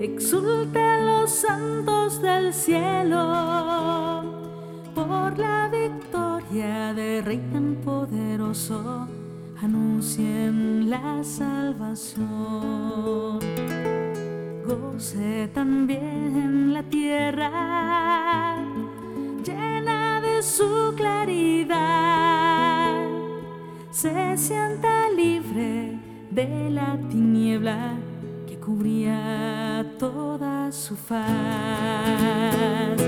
Exulten 0.00 1.06
los 1.06 1.30
santos 1.30 2.20
del 2.20 2.52
cielo 2.52 4.37
por 5.08 5.38
la 5.38 5.68
victoria 5.68 6.92
de 6.92 7.22
Rey 7.22 7.40
tan 7.52 7.76
poderoso, 7.84 9.08
anuncien 9.62 10.90
la 10.90 11.22
salvación. 11.24 12.26
Goce 14.66 15.48
también 15.54 16.74
la 16.74 16.82
tierra 16.82 18.56
llena 19.44 20.20
de 20.20 20.42
su 20.42 20.92
claridad, 20.96 21.78
se 23.90 24.36
sienta 24.36 25.08
libre 25.10 25.98
de 26.30 26.70
la 26.70 26.98
tiniebla 27.08 27.94
cubría 28.68 29.82
toda 29.98 30.70
su 30.70 30.94
faz. 30.94 33.07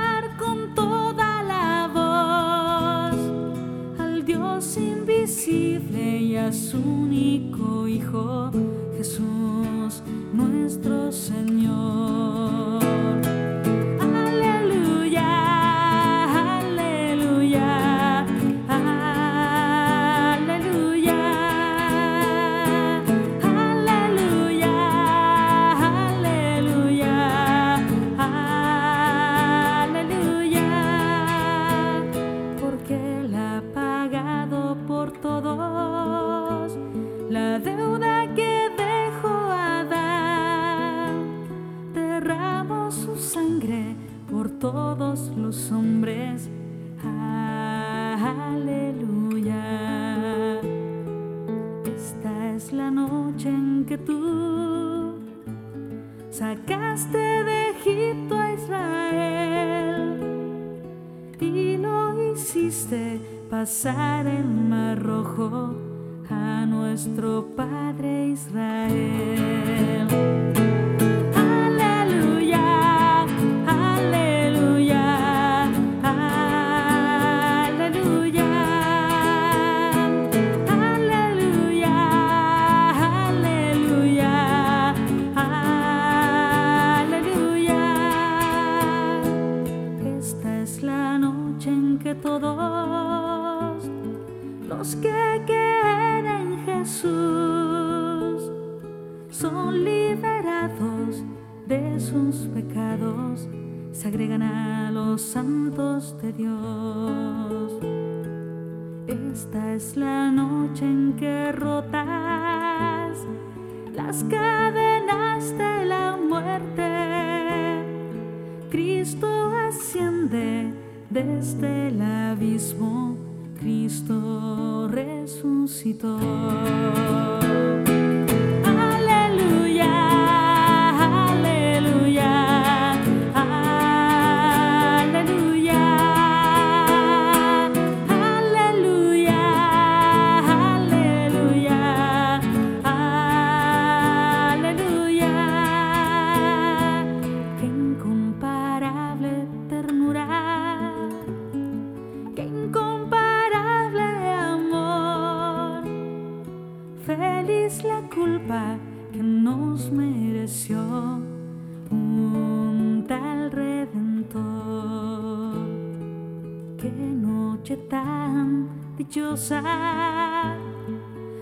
su 6.49 6.77
único 6.77 7.87
Hijo, 7.87 8.51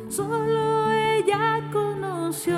Solo 0.10 0.89
ella 0.89 1.62
conoció 1.72 2.58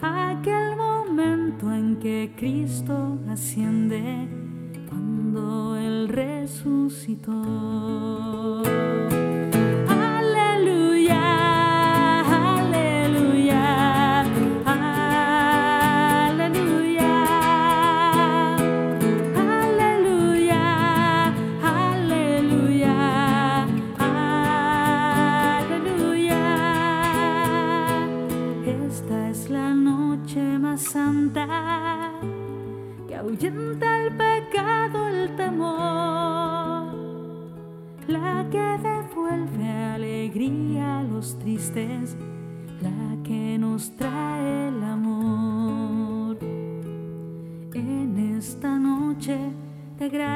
aquel 0.00 0.76
momento 0.76 1.72
en 1.72 2.00
que 2.00 2.32
Cristo 2.36 3.18
asciende 3.28 4.28
cuando 4.88 5.76
Él 5.76 6.08
resucitó. 6.08 8.09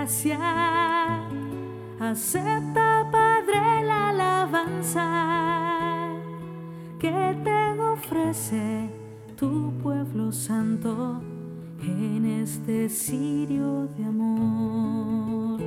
Gracia, 0.04 0.38
acepta, 1.98 3.08
Padre, 3.10 3.84
la 3.86 4.10
alabanza 4.10 5.06
que 6.98 7.34
te 7.42 7.80
ofrece 7.80 8.90
tu 9.34 9.72
pueblo 9.82 10.30
santo 10.30 11.22
en 11.80 12.26
este 12.42 12.90
cirio 12.90 13.88
de 13.96 14.04
amor. 14.04 15.60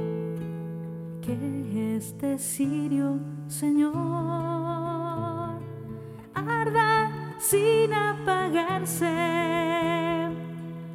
Que 1.21 1.95
este 1.97 2.37
cirio, 2.37 3.19
Señor, 3.47 3.95
arda 6.35 7.11
sin 7.39 7.91
apagarse, 7.91 9.09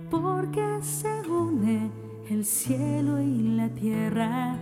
porque 0.09 0.79
se 0.81 1.29
une 1.29 2.02
el 2.33 2.47
cielo 2.47 3.21
y 3.21 3.43
la 3.57 3.69
tierra, 3.69 4.57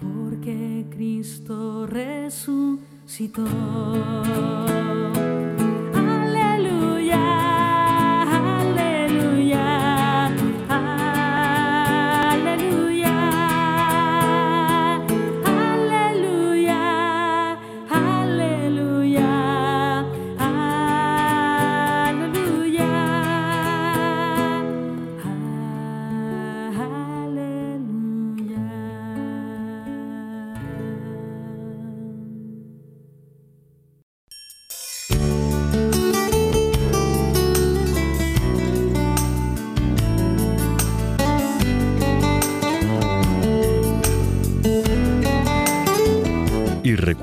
porque 0.00 0.84
Cristo 0.90 1.86
resucitó. 1.86 3.46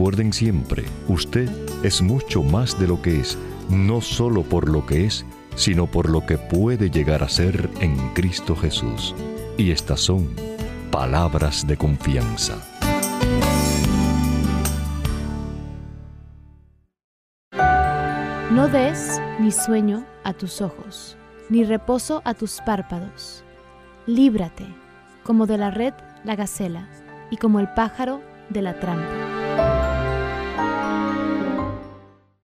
Recuerden 0.05 0.33
siempre, 0.33 0.85
usted 1.07 1.49
es 1.83 2.03
mucho 2.03 2.43
más 2.43 2.79
de 2.79 2.85
lo 2.85 3.01
que 3.01 3.19
es, 3.19 3.39
no 3.71 4.01
solo 4.01 4.43
por 4.43 4.69
lo 4.69 4.85
que 4.85 5.07
es, 5.07 5.25
sino 5.55 5.87
por 5.87 6.11
lo 6.11 6.27
que 6.27 6.37
puede 6.37 6.91
llegar 6.91 7.23
a 7.23 7.27
ser 7.27 7.71
en 7.79 7.97
Cristo 8.13 8.55
Jesús. 8.55 9.15
Y 9.57 9.71
estas 9.71 10.01
son 10.01 10.29
palabras 10.91 11.65
de 11.65 11.75
confianza. 11.75 12.63
No 18.51 18.67
des 18.67 19.19
ni 19.39 19.51
sueño 19.51 20.05
a 20.23 20.33
tus 20.33 20.61
ojos, 20.61 21.17
ni 21.49 21.63
reposo 21.63 22.21
a 22.25 22.35
tus 22.35 22.61
párpados. 22.63 23.43
Líbrate, 24.05 24.67
como 25.23 25.47
de 25.47 25.57
la 25.57 25.71
red 25.71 25.95
la 26.23 26.35
gacela, 26.35 26.87
y 27.31 27.37
como 27.37 27.59
el 27.59 27.73
pájaro 27.73 28.21
de 28.51 28.61
la 28.61 28.79
trampa. 28.79 29.24